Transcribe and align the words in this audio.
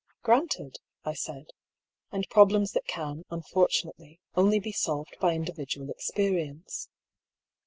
"Granted," 0.23 0.79
I 1.05 1.13
said. 1.13 1.51
"And 2.11 2.27
problems 2.27 2.71
that 2.71 2.87
can, 2.87 3.23
un 3.29 3.43
fortunately, 3.43 4.19
only 4.33 4.59
be 4.59 4.71
solved 4.71 5.15
by 5.19 5.35
individual 5.35 5.91
experience." 5.91 6.89